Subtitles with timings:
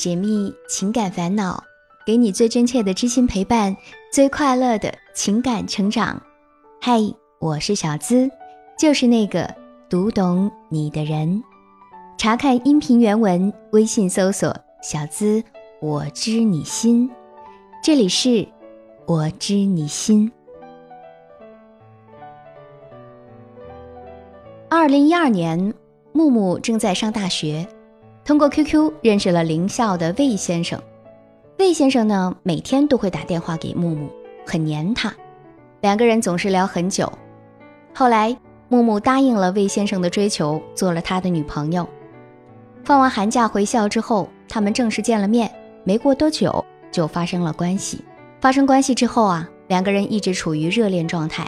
[0.00, 1.62] 解密情感烦恼，
[2.06, 3.76] 给你最真切的知心陪伴，
[4.10, 6.18] 最快乐的情感成长。
[6.80, 7.00] 嗨，
[7.38, 8.30] 我是小资，
[8.78, 9.54] 就是那个
[9.90, 11.44] 读懂你的人。
[12.16, 15.44] 查看音频原文，微信搜索“小资
[15.82, 17.10] 我知你心”，
[17.84, 18.48] 这里是
[19.04, 20.32] “我知你心”。
[24.70, 25.74] 二零一二年，
[26.14, 27.68] 木木正在上大学。
[28.24, 30.80] 通过 QQ 认识了邻校的魏先生，
[31.58, 34.08] 魏先生呢每天都会打电话给木木，
[34.46, 35.12] 很黏他，
[35.80, 37.10] 两个人总是聊很久。
[37.94, 38.36] 后来
[38.68, 41.88] 木木答应了魏先生的追求，做了他的女朋友。
[42.84, 45.50] 放完寒假回校之后，他们正式见了面，
[45.82, 48.04] 没过多久就发生了关系。
[48.40, 51.46] 发生关系之后啊，两个人一直处于热恋状态。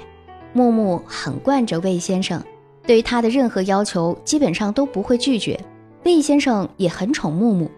[0.53, 2.43] 木木很惯着魏先生，
[2.87, 5.59] 对于他的任何要求基本上都不会拒绝。
[6.05, 7.71] 魏先生也很宠木木。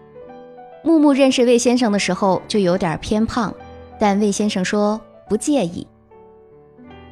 [0.83, 3.53] 木木认识魏先生的时候就有点偏胖，
[3.99, 5.85] 但魏先生说不介意。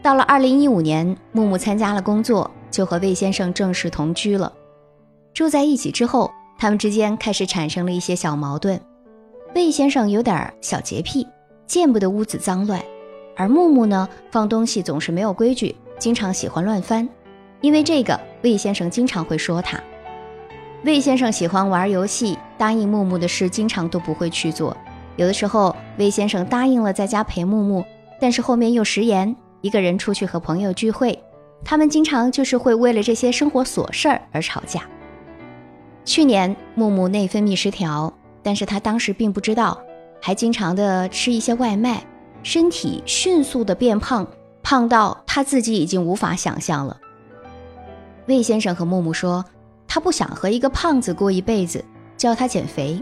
[0.02, 4.52] 到了二零一五年，木木参加了工作，就和魏先生正式同居了。
[5.34, 8.80] 住在一起之后，他们之间开始产生了一些小矛盾。
[9.56, 11.28] 魏先生有点小洁癖，
[11.66, 12.84] 见不得屋子脏乱，
[13.36, 17.08] 而木木呢，放东西总是没有规矩，经常喜欢乱翻。
[17.62, 19.82] 因为这个，魏先生经常会说他。
[20.84, 24.76] 魏先生喜欢玩游戏，答应木木的事经常都不会去做。
[25.16, 27.86] 有的时候，魏先生答应了在家陪木木，
[28.20, 31.17] 但是后面又食言，一个人出去和朋友聚会。
[31.64, 34.81] 他们经常就是会为了这些生活琐事儿而吵架。
[36.03, 39.81] 去年木木内分泌失调，但是他当时并不知道，
[40.22, 42.03] 还经常的吃一些外卖，
[42.44, 44.28] 身体迅速的变胖，
[44.62, 46.97] 胖到他自己已经无法想象了。
[48.25, 49.45] 魏先生和木木说。
[49.94, 51.86] 他不想和一个胖子过一辈子，
[52.18, 53.00] 叫他减肥。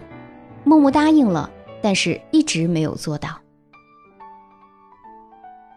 [0.66, 1.50] 木木答应了，
[1.81, 3.30] 但是一直没有做到。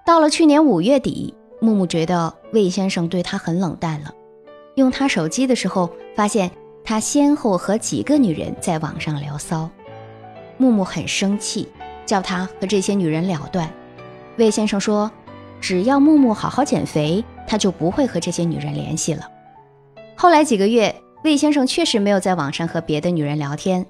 [0.04, 4.12] 到了去年五月底，木木觉得魏先生对他很冷淡了。
[4.74, 6.50] 用他手机的时候，发现
[6.82, 9.70] 他先后和几个女人在网上聊骚。
[10.56, 11.68] 木木很生气，
[12.04, 13.72] 叫他和这些女人了断。
[14.36, 15.08] 魏先生说，
[15.60, 19.30] 只要木木好好减肥，他就不会和这些女人联系了。
[20.16, 20.92] 后来几个月。
[21.24, 23.84] 魏先生确实没有在网上和别的女人聊天，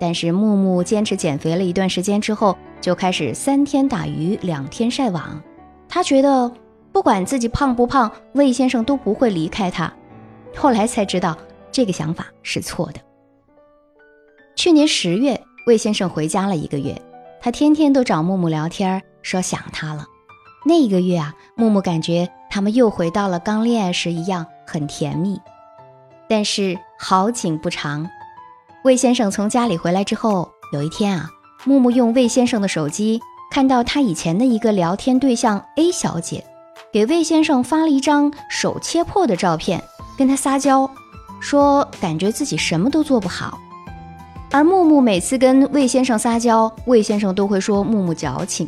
[0.00, 5.40] 但是木木坚持减肥了一段时间之后，就开始三天打鱼两天晒网。
[5.88, 6.52] 他觉得
[6.90, 9.92] 不管自己胖不胖，魏先生都不会离开他。
[10.56, 11.38] 后来才知道
[11.70, 12.98] 这个想法是错的。
[14.56, 17.00] 去年十月，魏先生回家了一个月，
[17.40, 20.04] 他天天都找木木聊天，说想他了。
[20.66, 25.38] 那一个月啊，木木感觉他们又回到了刚恋爱时一样，很甜蜜。
[26.32, 28.08] 但是好景不长，
[28.84, 31.28] 魏先生从家里回来之后，有一天啊，
[31.64, 33.20] 木木用魏先生的手机
[33.50, 36.42] 看到他以前的一个聊天对象 A 小姐，
[36.90, 39.84] 给魏先生发了一张手切破的照片，
[40.16, 40.90] 跟他撒娇，
[41.38, 43.58] 说感觉自己什么都做不好。
[44.50, 48.66] 而木木每次跟魏先生撒娇，魏先生都会说木木矫情。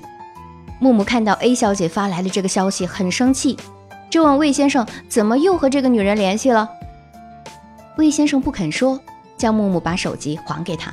[0.79, 3.57] 木木看到 A 小姐发来的这个消息，很生气，
[4.11, 6.69] 就问魏先生怎么又和这个女人联系了。
[7.97, 8.99] 魏先生不肯说，
[9.37, 10.93] 叫木木把手机还给他。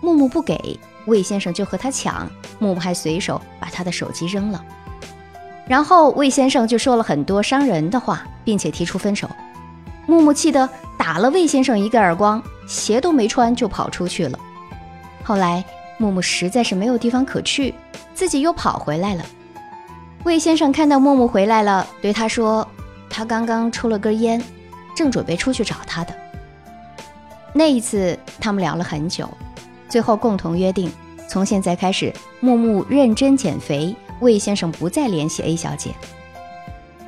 [0.00, 2.30] 木木不给，魏先生就和他抢。
[2.58, 4.64] 木木还随手把他的手机扔了。
[5.66, 9.28] 然后魏先生就说了很多伤人的话，并且提出分手。
[10.06, 14.38] 木木气得打了魏先生一个耳光，鞋都没穿就跑出去了。
[15.24, 15.64] 后来
[15.98, 17.74] 木木实在是没有地方可去，
[18.14, 19.24] 自己又跑回来了。
[20.22, 22.66] 魏先生看到木木回来了，对他说
[23.10, 24.40] ：“他刚刚抽了根烟，
[24.94, 26.14] 正准备出去找他的。”
[27.58, 29.26] 那一次，他们聊了很久，
[29.88, 30.92] 最后共同约定，
[31.26, 35.92] 从现在开始，木木认真减肥，魏先生不再联系 A 小姐。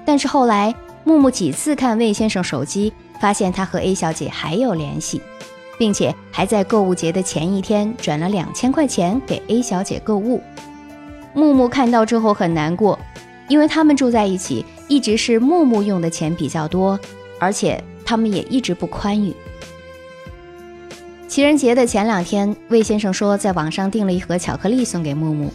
[0.07, 5.21] 但是后来，木木几次看魏先生手机，发现他和 A 小姐还有联系，
[5.79, 10.43] 并且还在购物节的前一天转了两千块钱给 A 小姐购物。
[11.35, 12.99] 木木看到之后很难过，
[13.49, 16.99] 因为他们住在一起，一直是木木用的钱比较多，
[17.39, 19.37] 而且他们也一直不宽裕。
[21.29, 25.53] 情人节的前两天，魏先生说在网上订了一盒巧克力送给木木，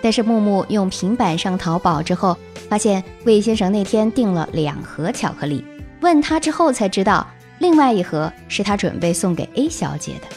[0.00, 2.36] 但是木木用平板上淘宝之后，
[2.68, 5.64] 发现魏先生那天订了两盒巧克力，
[6.00, 7.26] 问他之后才知道，
[7.58, 10.28] 另外一盒是他准备送给 A 小姐的。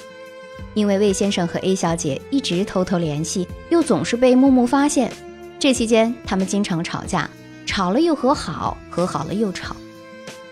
[0.74, 5.12] 因为魏先生和 A 小姐一直偷偷联系，又总是被木木发现，
[5.60, 7.30] 这期间他们经常吵架，
[7.68, 9.76] 吵了又和好，和好了又吵。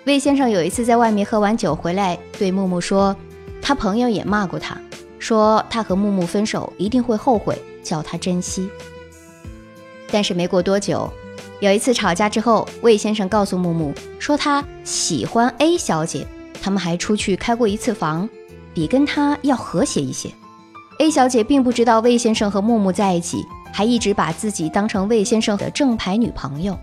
[0.06, 3.16] 魏先生有一次在外面喝完酒回来，对木木说。
[3.62, 4.78] 他朋友也骂过他，
[5.20, 8.70] 说他和木木分手一定会后悔，叫他珍惜。
[10.12, 11.12] 但是没过多久，
[11.60, 16.26] 有一次吵架之后，魏先生告诉木木说他喜欢 A 小姐，
[16.62, 18.28] 他们还出去开过一次房，
[18.74, 20.32] 比跟他要和谐一些。
[21.00, 26.78] A 小姐并不知道魏先生和木木在一起，还一直把自己当成魏先生的正牌女朋友。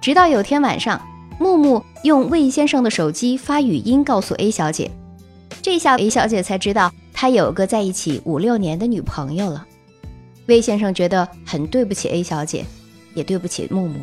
[0.00, 1.00] 直到有天晚上，
[1.38, 4.90] 木木用魏先生的手机发语音告诉 A 小姐，
[5.62, 9.66] 这下 A 小姐才知道他有个在一起五六年的女朋友了。
[10.46, 12.64] 魏先生觉得很对不起 A 小姐，
[13.14, 13.98] 也对不起木木，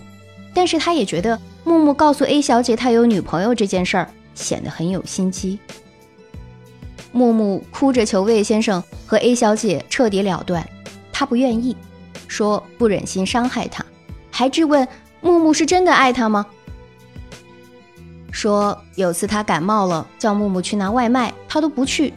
[0.53, 5.57] 但是他也觉得木木告诉 A 小姐他有女朋友这件事儿显得很有心机。
[7.13, 10.67] 木木哭着求魏先生和 A 小姐彻底了断，
[11.13, 11.77] 他不愿意，
[12.27, 13.85] 说不忍心伤害她，
[14.31, 14.85] 还质问
[15.21, 16.45] 木木是真的爱他吗？
[18.33, 22.11] 说有次他感冒了，叫木木去拿外卖，他都不去。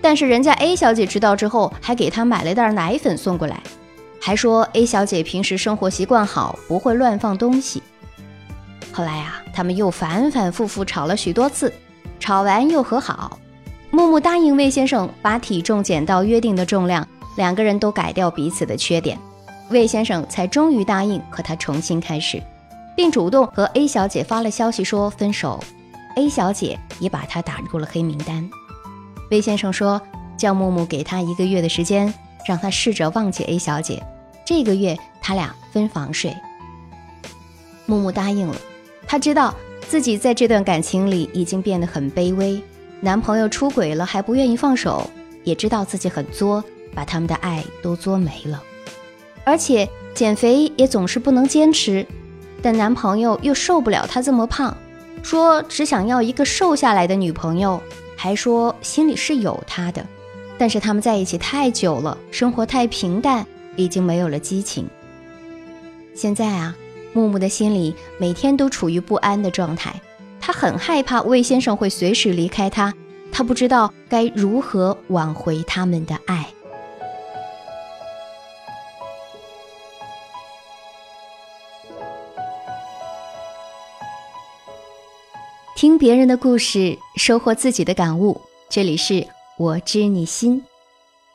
[0.00, 3.62] 但是人家 A 小姐知道之后，还给她买了袋奶粉送过来，
[4.20, 7.80] 还说 A 小姐平时生活习惯好，不会乱放东西。
[8.92, 11.72] 后来呀，他们又反反复复吵了许多次，
[12.18, 13.38] 吵完又和好。
[13.92, 17.06] 木木答应魏先生把体重减到约定的重量，
[17.36, 19.16] 两个人都改掉彼此的缺点，
[19.70, 22.42] 魏先生才终于答应和他重新开始，
[22.96, 25.62] 并主动和 A 小姐发了消息说分手。
[26.16, 28.48] A 小姐也把他打入了黑名单。
[29.30, 30.00] 魏先生说
[30.36, 32.12] ：“叫木木给他一个月的时间，
[32.46, 34.02] 让他试着忘记 A 小姐。
[34.44, 36.36] 这个月他俩分房睡。”
[37.86, 38.56] 木木答应了。
[39.06, 39.54] 他知道
[39.88, 42.62] 自己在这段感情里已经变得很卑微，
[43.00, 45.08] 男朋友出轨了还不愿意放手，
[45.44, 46.62] 也知道自己很作，
[46.94, 48.62] 把他们的爱都作没了。
[49.44, 52.06] 而且减肥也总是不能坚持，
[52.62, 54.74] 但男朋友又受不了她这么胖，
[55.22, 57.82] 说只想要一个瘦下来的女朋友。
[58.14, 60.06] 还说心里是有她的，
[60.56, 63.44] 但是他们在一起太久了，生活太平淡，
[63.74, 64.86] 已经没有了激情。
[66.14, 66.76] 现在啊，
[67.12, 69.92] 木木的心里每天都处于不安的状态，
[70.40, 72.94] 他很害怕魏先生会随时离开他，
[73.32, 76.46] 他不知道该如何挽回他们的爱。
[85.82, 88.40] 听别人的故事，收获自己的感悟。
[88.70, 89.26] 这里是
[89.58, 90.62] 我知你心，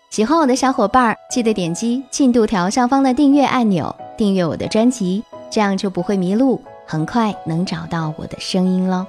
[0.09, 5.21] 喜欢我的小伙伴记得点击进度条上方的订阅按钮，订阅我的专辑，
[5.51, 9.05] 这样就不会迷路，很快能找到我的声音了。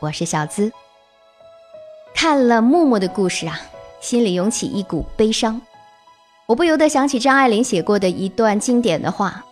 [0.00, 0.72] 我是小资。
[2.14, 3.60] 看了木木的故事啊，
[4.00, 5.60] 心里涌起一股悲伤，
[6.46, 9.44] 我不由得想起张爱玲写过的一段经典的话：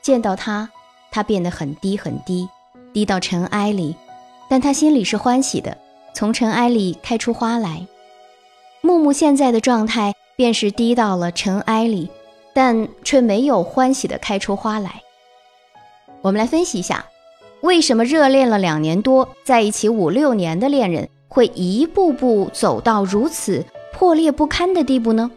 [0.00, 0.70] 见到他，
[1.10, 2.48] 他变得很低很低，
[2.94, 3.94] 低到尘埃里。
[4.48, 5.76] 但他心里是欢喜的，
[6.14, 7.86] 从尘埃里开出花来。
[8.80, 12.08] 木木现在的状态便是低到了尘埃里，
[12.54, 15.02] 但却没有欢喜的开出花来。
[16.22, 17.04] 我们来分析一下，
[17.62, 25.30] 为什么热恋了两年多，在一起五六年的恋人会一步步走到如此破裂不堪的地步呢？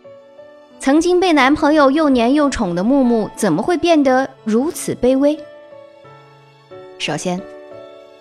[0.80, 5.38] 曾经被男朋友又黏又宠的木木，怎么会变得如此卑微？
[7.00, 7.59] 首先。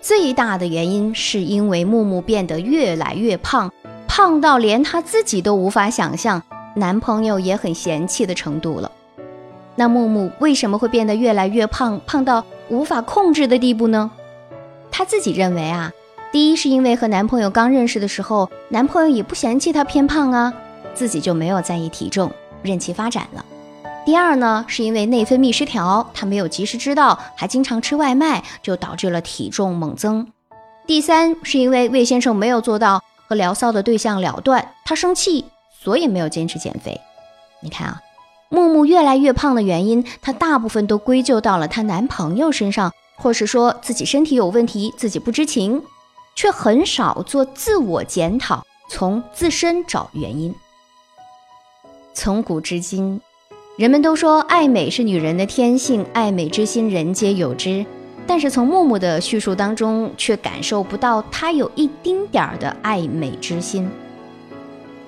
[0.01, 3.71] 最大的原因是因为木木变得越来越胖，
[4.07, 6.41] 胖到连她自己都无法想象，
[6.75, 8.89] 男朋友也很嫌弃的程度了。
[9.75, 14.09] 那木木为什么会变得越来越胖，胖到无法控制的地步呢？
[14.89, 15.91] 她自己认为啊，
[16.31, 20.53] 第一是因为和男朋友刚认识的时候，男朋友也不嫌弃她偏胖啊，
[20.93, 22.31] 自己就没有在意体重，
[22.61, 23.45] 任其发展了。
[24.09, 30.27] 第二呢，是因为内分泌失调，他没有及时知道，还经常吃外卖，就导致了体重猛增。
[30.87, 35.45] 第三，是因为魏先生没有做到和聊骚的对象了断，他生气，
[35.83, 36.99] 所以没有坚持减肥。
[37.61, 38.01] 你看啊，
[38.49, 45.83] 木木越来越胖的原因，她大部分都归咎到了她男朋友身上，或是说自己身体有问题，自己不知情，
[46.33, 50.55] 却很少做自我检讨，从自身找原因。
[52.15, 53.21] 从古至今。
[53.79, 57.85] 人们都说爱美是女人的天性，爱美之心人皆有之。
[58.27, 63.89] 但是从木木的叙述当中，却感受不到她有一丁点儿的爱美之心。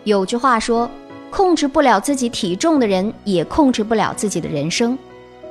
[0.06, 0.90] 有句话说
[1.30, 4.98] ：“控制不了自己体重的人，也控制不了自己的人生。”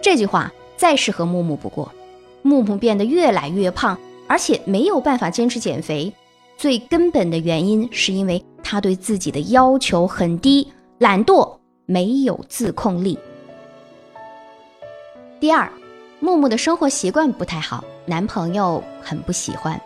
[0.00, 1.92] 这句话再适合木木不过。
[2.40, 3.98] 木木变得越来越胖，
[4.28, 6.10] 而且没有办法坚持减肥，
[6.56, 11.59] 最根本的原因是因为她对自己的要求很低，懒惰。
[11.90, 13.18] 没有自控力。
[15.40, 15.68] 第二，
[16.20, 19.80] 木木的生活习惯不太好，男朋友很不喜欢。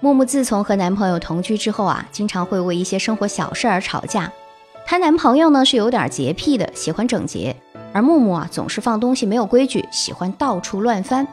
[0.00, 4.30] 木木自从和男朋友同居之后啊，经常会为一些生活小事而吵架。
[4.84, 7.56] 她男朋友呢是有点洁癖的，喜欢整洁，
[7.94, 11.26] 而木木啊总是放东西没有规矩，喜欢到处乱翻。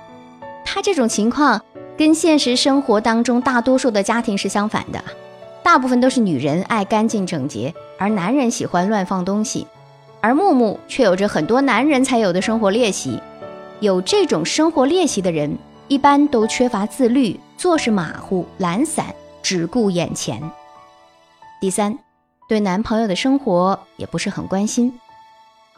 [0.64, 1.62] 她这种情况
[1.98, 5.04] 跟现实生活当中大多数的家庭是相反的，
[5.62, 9.68] 大部分都是女人爱干净整洁，而男人喜欢乱放东西。
[10.24, 13.20] 而木木却有着很多男人才有的生活练习。
[13.82, 15.58] 有这种生活练习的人，
[15.90, 17.38] 一般都缺乏自律。
[17.58, 20.42] 做事马虎、懒散，只顾眼前。
[21.60, 21.98] 第三，
[22.48, 24.94] 对男朋友的生活也不是很关心。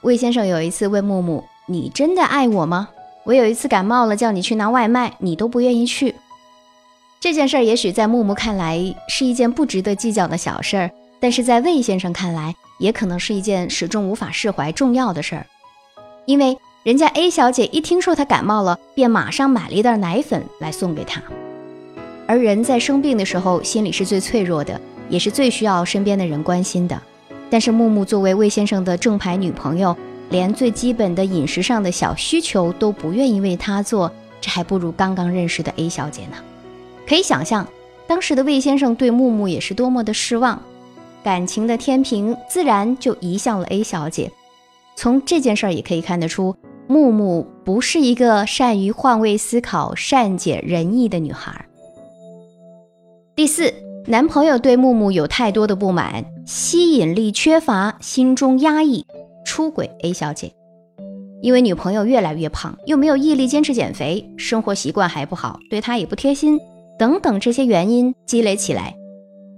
[0.03, 2.89] 魏先生有一次问木木：“你真的爱我吗？”
[3.25, 6.13] 我有一次感冒了，叫你去拿外卖，你都不愿意去。
[7.19, 15.45] 这件事儿也许在木木看来是一件不值得计较的小事儿，但是在魏先生看来，也可能是一件始终无法释怀重要的事儿。
[16.25, 21.21] 因为人家 A 小姐一听说她感冒了，便马上买了一袋奶粉来送给她。
[22.27, 24.79] 而人在生病的时候，心里是最脆弱的，
[25.09, 26.99] 也是最需要身边的人关心的。
[27.49, 29.95] 但是木木作为魏先生的正牌女朋友，
[30.29, 36.37] 连最基本的饮食上的小需求都不愿意为他做，这还不如刚刚认识的 A 小姐呢。
[37.07, 37.67] 可以想象，
[38.07, 40.59] 当时的魏先生对木木也是多么的失望，
[41.25, 44.31] 感情的天平自然就移向了 A 小姐。
[44.95, 46.55] 从这件事儿也可以看得出，
[46.87, 51.65] 木木不是一个善于换位思考、善解人意的女孩。
[53.35, 53.73] 第四，
[54.05, 59.03] 男朋友对木木有太多的不满，吸引力缺乏，心中压抑，
[59.43, 60.51] 出轨 A 小姐。
[61.41, 66.59] 因为女朋友越来越胖，又没有毅力坚持减肥，生活习惯还不好，对他也不贴心，
[66.99, 68.95] 等等这些原因积累起来，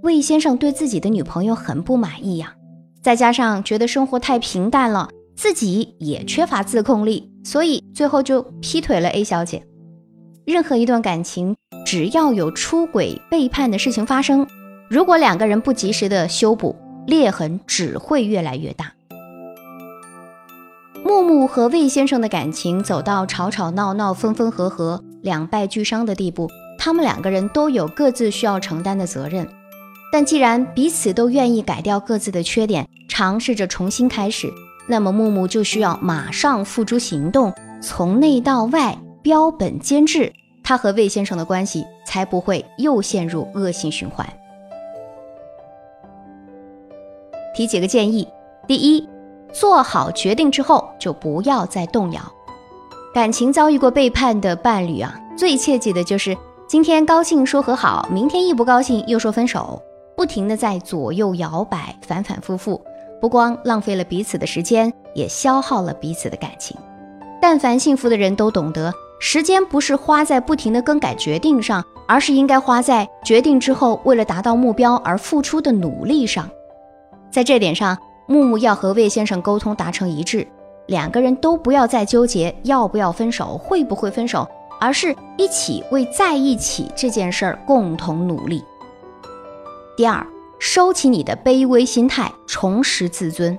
[0.02, 2.54] 魏先生对自己的女朋友很不满意呀。
[3.02, 9.64] 再加上觉得生活太平淡了，自己也缺乏自控力，所以最后就劈腿了 A 小姐。
[10.44, 11.56] 任何一段感情。
[11.86, 14.46] 只要有出轨背叛的事情发生，
[14.90, 16.76] 如果两个人不及时的修补，
[17.06, 18.92] 裂痕只会越来越大。
[21.02, 26.46] 木木和魏先生的感情走到吵吵闹闹、分分合合、两败俱伤的地步，
[26.78, 29.48] 他们两个人都有各自需要承担的责任。
[30.10, 34.52] 但既然彼此都愿意改掉各自的缺点，尝试着重新开始，
[34.88, 40.32] 那么木木就需要马上付诸行动，从内到外标本兼治。
[40.64, 44.26] 他和魏先生的关系才不会又陷入恶性循环。
[47.54, 48.28] 提几个建议：
[48.66, 49.08] 第一，
[49.52, 52.20] 做好决定之后就不要再动摇。
[53.14, 56.36] 感情遭遇过背叛的伴侣啊，最切记的就是
[56.68, 59.82] 今天高兴说和好，明天一不高兴又说分手，
[60.18, 62.82] 不停的在左右摇摆，反反复复，
[63.20, 66.76] 不光浪费了彼此的时间，也消耗了彼此的感情。
[67.40, 68.92] 但凡幸福的人都懂得。
[69.20, 76.50] 时间不是花在不停的更改决定上，而是应该花在决定之后为了达到目标而付出的努力上。
[77.30, 77.96] 在这点上，
[78.26, 80.44] 木木要和魏先生沟通达成一致，
[80.86, 84.48] 两个人都不要再纠结要不要分手、会不会分手，
[84.80, 88.64] 而是一起为在一起这件事儿共同努力。
[89.98, 90.24] 第二，
[90.60, 93.58] 收起你的卑微心态，重拾自尊。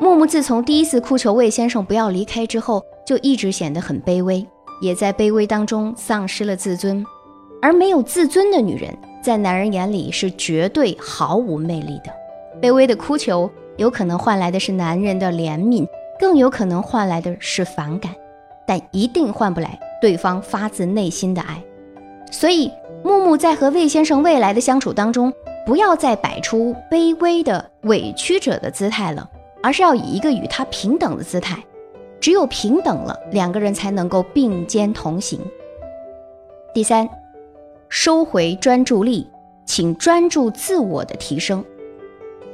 [0.00, 4.46] 木木自从第一次哭求魏先生不要离开之后，就一直显得很卑微。
[4.80, 7.04] 也在卑微当中丧失了自尊，
[7.60, 12.12] 而没有自尊的女人，在男人眼里是绝对毫无魅力的。
[12.62, 15.84] 卑微的哭求，有可能换来的是男人的怜悯，
[16.20, 18.14] 更有可能换来的是反感，
[18.64, 21.60] 但一定换不来对方发自内心的爱。
[22.30, 22.70] 所以，
[23.02, 25.32] 木木在和魏先生未来的相处当中，
[25.70, 29.30] 不要再摆出卑微的委屈者的姿态了，
[29.62, 31.62] 而是要以一个与他平等的姿态。
[32.20, 35.38] 只有平等了，两个人才能够并肩同行。
[36.74, 37.08] 第三，
[37.88, 39.30] 收回专注力，
[39.64, 41.64] 请专注自我的提升。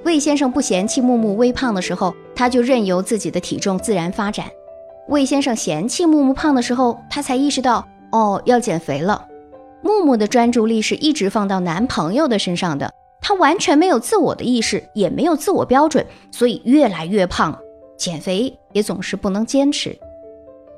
[0.04, 4.44] 魏先生不嫌弃木木微胖的时候，他就任由自己的体重自然发展；
[5.08, 9.26] 魏先生嫌弃木木胖的时候，他才意识到哦要减肥了。
[9.80, 12.92] 木木的专注力是一直放到男朋友的身上的，
[13.28, 17.58] 他完全没有自我的意识，也没有自我标准，所以越来越胖。
[17.98, 19.98] 减肥也总是不能坚持。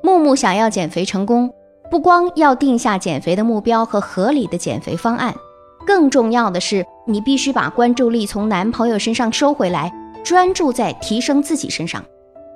[0.03, 1.53] 木木想要减肥成功，
[1.91, 5.35] 不光要定下减肥的目标和合理的减肥方案，
[5.87, 9.93] 更重要的是，你必须把关注力从男朋友身上收回来，
[10.25, 12.03] 专注在提升自己身上。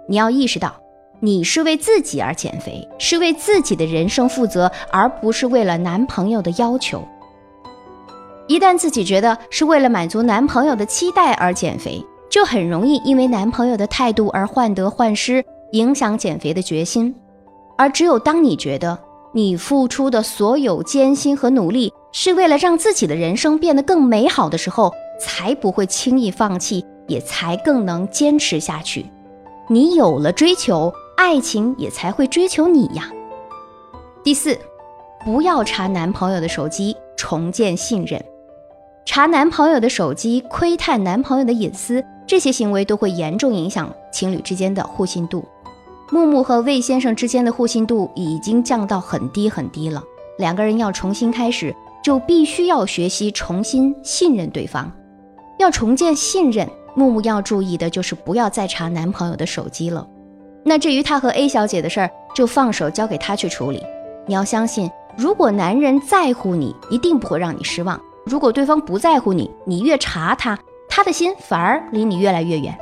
[0.09, 0.75] 你要意识到，
[1.21, 7.07] 你是为自己而减肥，是为自己的人生负责，而不是为了男朋友的要求。
[8.53, 17.15] 一旦自己觉得是为了满足男朋友的期待而减肥，就很容易因为男朋友的态度而患得患失，影响减肥的决心。
[17.79, 18.99] 而只有当你觉得
[19.33, 29.07] 你付出的所有艰辛和努力是为了让自己的人生变得更美好的时候，才不会轻易放弃，也才更能坚持下去。
[29.67, 33.11] 你有了追求，爱情也才会追求你呀。
[34.23, 34.55] 第四，
[35.25, 38.23] 不要查男朋友的手机，重建信任。
[39.05, 45.45] 查男朋友的手机，窥探男朋友的隐私，这些行为都会严重影响情侣之间的互信度。
[46.11, 50.03] 木木和魏先生之间的互信度已经降到很低很低了，
[50.39, 54.91] 两个人要重新开始，就必须要学习重新信任对方，
[55.59, 56.69] 要重建信任。
[56.95, 60.07] 木木要注意的就是不要再查男朋友的手机了。
[60.63, 63.83] 那至于他和 A 小姐的事儿，就放手交给他去处理。
[64.27, 72.77] 你要相信，如果男人在乎你，一定不会让你失望；如果对方不在乎你，你越查他，他的心反而离你越来越远。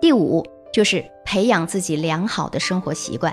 [0.00, 1.04] 第五就是。
[1.22, 3.32] 培养自己良好的生活习惯。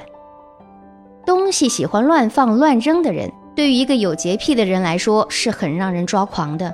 [1.25, 6.72] 东西喜欢乱放乱扔的人，对于一个有洁癖的人来说是很让人抓狂的。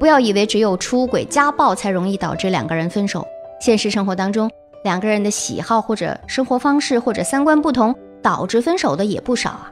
[0.00, 3.26] 不要以为只有出轨、家暴才容易导致两个人分手，
[3.60, 4.50] 现实生活当中，
[4.84, 9.70] 两个人的喜好或者生活方式或者三观不同，导致分手的也不少啊。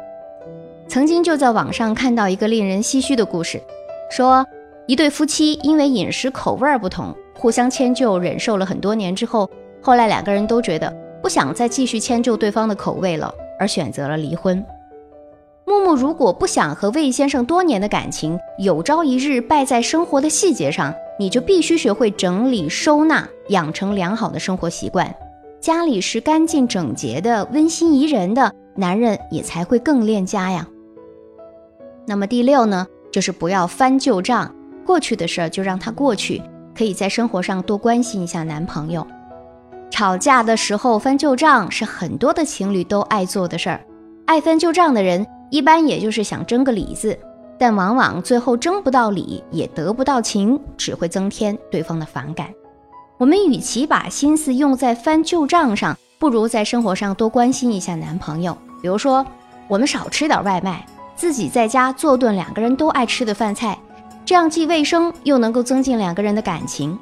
[0.93, 3.59] 曾经就在网上看到一个令人唏嘘的故事，
[4.11, 4.47] 说
[4.87, 9.49] 一对夫妻因为饮食口味不同，互相迁就忍受了很多年之后。
[9.81, 14.63] 后来两个人都觉得不想再继续迁就对方的口味了，而选择了离婚。
[15.65, 25.11] 木木如果不想和魏先生多年的感情有朝一日败在生活的细节上，你就必须学会整理收纳，养成良好的生活习惯。
[25.59, 30.69] 家里是干净整洁的、温馨宜人的，男人也才会更恋家呀。
[32.07, 34.53] 那么第六呢，就是不要翻旧账，
[34.85, 36.43] 过去的事儿就让它过去，
[36.77, 39.07] 可以在生活上多关心一下男朋友。
[39.91, 43.81] 吵架的时候翻旧账是很多的情侣都爱做的事儿，
[44.27, 47.19] 爱翻旧账的人一般也就是想争个理字，
[47.59, 52.49] 但往往最后争不到理，也得不到情，只会增添对方的反感。
[53.19, 58.57] 我们与其把心思用在翻旧账上，不如在生活上多关心一下男朋友。
[58.81, 59.25] 比如说，
[59.69, 60.85] 我们少吃点外卖，
[61.23, 63.79] 自己在家做顿两个人都爱吃的饭菜，
[64.25, 66.99] 这样既卫生又能够增进两个人的感情。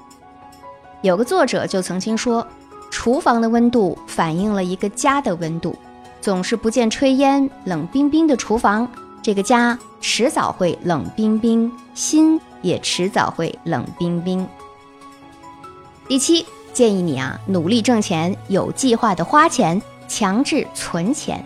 [1.01, 2.47] 有个作者就曾经说。
[2.91, 5.75] 厨房的温度反映了一个家的温度，
[6.21, 8.87] 总是不见炊烟、冷冰冰的厨房，
[9.23, 14.47] 这个家迟早会冷冰冰，心也迟早会冷冰冰。
[16.07, 21.43] 第七，建议你啊，努力挣钱，有计划的花钱，强制存钱。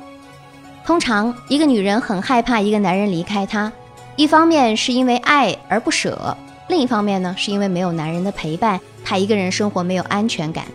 [0.87, 3.73] 通常，一个女人很害怕一个男人离开她，
[4.17, 6.37] 一方面是因为爱而不舍，
[6.69, 10.67] 另一方面呢，是因为没有男人的陪伴，她一个人生活没有安全感。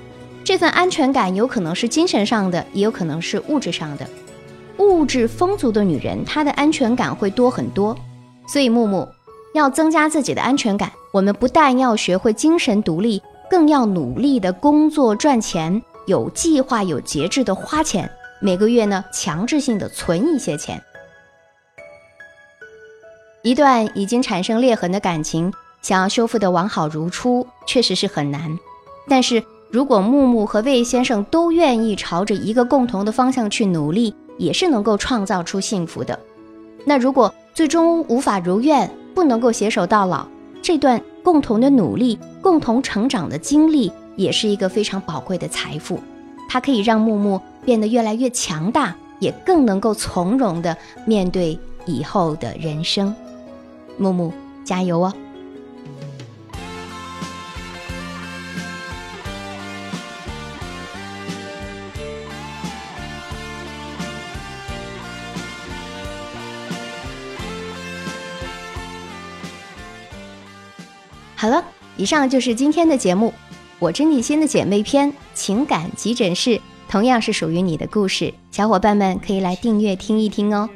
[0.44, 4.10] 这份安全感有可能是精神上的，也有可能是物质上的。
[4.78, 7.96] 物质丰足的女人，她的安全感会多很多。
[8.48, 9.08] 所以木木
[9.54, 18.10] 要增加自己的安全感，我们不但要学会精神独立，更要努力的工作赚钱，有计划、有节制的花钱，
[18.42, 20.82] 每个月呢强制性的存一些钱。
[23.44, 28.58] 一段已经产生裂痕的感情，想要修复的完好如初，确实是很难。
[29.08, 29.44] 但是。
[29.72, 36.20] 如果木木和魏先生都愿意朝着一个共同的方向去努力，也是能够创造出幸福的。
[36.86, 40.28] 那如果最终无法如愿，不能够携手到老，
[40.60, 46.00] 这段共同的努力、共同成长的经历，也是一个非常宝贵的财富。
[46.52, 53.14] 它可以让木木变得越来越强大，也更能够从容的面对以后的人生。
[54.00, 54.34] 木木，
[54.66, 55.14] 加油哦！
[71.36, 71.64] 好了，
[71.96, 73.32] 以上就是今天的节目。
[73.80, 80.70] 我知你心的姐妹篇情感急诊室，同样是属于你的故事，小伙伴们可以来订阅听一听哦。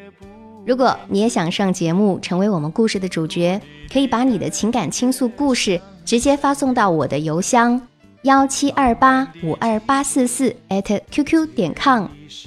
[0.65, 3.59] 如果你也想上节目，成为我们故事的主角，
[3.91, 7.81] 可以把你的情感倾诉故事直接发送到我的邮箱
[8.21, 10.55] 幺七二八五二八四四
[11.11, 12.05] @QQ 点 com。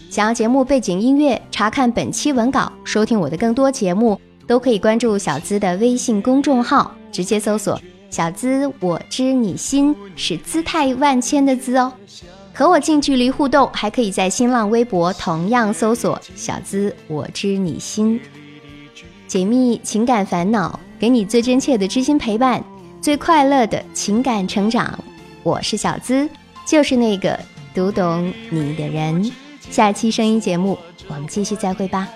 [0.09, 7.79] 想要节目背景音乐，查看本期文稿，收听我的更多节目，都可以关注小资的微信公众号，直接搜索。
[8.11, 11.92] 小资，我知你心是姿态万千的资哦。
[12.55, 18.19] 和我近距离互动，还可以在新浪微博同样搜索“小资我知你心”，
[19.29, 22.64] 解密情感烦恼，给你最真切的知心陪伴，
[23.01, 24.99] 最快乐的情感成长。
[25.42, 26.27] 我是小资，
[26.66, 27.38] 就是那个
[27.75, 29.31] 读懂你的人。
[29.69, 32.09] 下期声音节目，我们继续再会吧。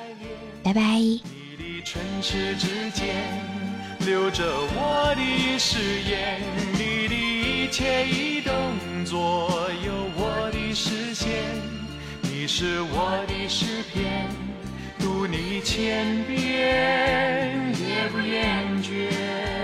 [0.62, 0.82] 拜拜。
[0.82, 1.20] 你
[1.58, 3.39] 的唇齿之间
[4.06, 4.42] 留着
[4.74, 6.40] 我的誓言
[6.72, 8.54] 你的一切移动
[9.04, 11.28] 左右我的视线
[12.22, 14.26] 你是我的诗篇
[14.98, 19.59] 读你千遍也不厌倦。